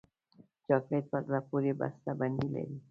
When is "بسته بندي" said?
1.79-2.47